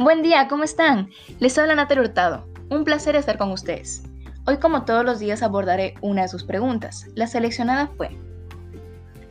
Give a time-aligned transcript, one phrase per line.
[0.00, 1.10] Buen día, ¿cómo están?
[1.40, 2.46] Les habla Natalia Hurtado.
[2.70, 4.04] Un placer estar con ustedes.
[4.46, 7.08] Hoy, como todos los días, abordaré una de sus preguntas.
[7.16, 8.16] La seleccionada fue,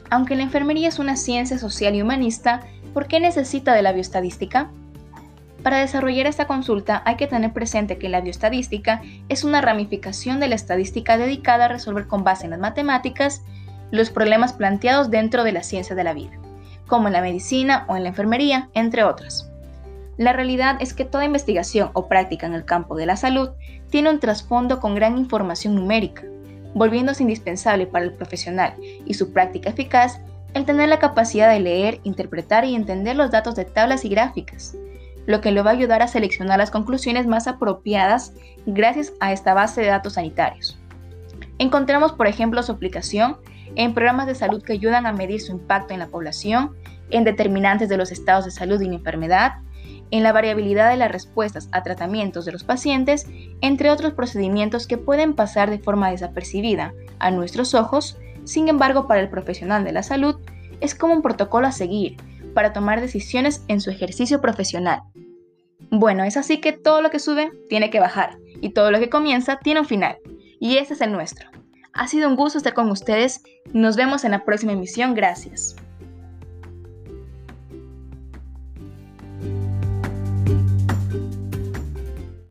[0.09, 2.63] aunque la enfermería es una ciencia social y humanista,
[2.93, 4.69] ¿por qué necesita de la bioestadística?
[5.63, 10.49] Para desarrollar esta consulta hay que tener presente que la bioestadística es una ramificación de
[10.49, 13.41] la estadística dedicada a resolver con base en las matemáticas
[13.91, 16.37] los problemas planteados dentro de la ciencia de la vida,
[16.87, 19.49] como en la medicina o en la enfermería, entre otras.
[20.17, 23.51] La realidad es que toda investigación o práctica en el campo de la salud
[23.89, 26.23] tiene un trasfondo con gran información numérica,
[26.73, 28.73] volviéndose indispensable para el profesional
[29.05, 30.19] y su práctica eficaz
[30.53, 34.75] el tener la capacidad de leer, interpretar y entender los datos de tablas y gráficas,
[35.27, 38.33] lo que le va a ayudar a seleccionar las conclusiones más apropiadas
[38.65, 40.79] gracias a esta base de datos sanitarios.
[41.59, 43.37] Encontramos, por ejemplo, su aplicación
[43.75, 46.75] en programas de salud que ayudan a medir su impacto en la población,
[47.11, 49.57] en determinantes de los estados de salud y enfermedad,
[50.11, 53.27] en la variabilidad de las respuestas a tratamientos de los pacientes,
[53.61, 59.21] entre otros procedimientos que pueden pasar de forma desapercibida a nuestros ojos, sin embargo para
[59.21, 60.37] el profesional de la salud
[60.79, 62.17] es como un protocolo a seguir
[62.53, 65.01] para tomar decisiones en su ejercicio profesional.
[65.89, 69.09] Bueno, es así que todo lo que sube tiene que bajar y todo lo que
[69.09, 70.17] comienza tiene un final,
[70.59, 71.49] y ese es el nuestro.
[71.93, 73.41] Ha sido un gusto estar con ustedes,
[73.73, 75.75] nos vemos en la próxima emisión, gracias.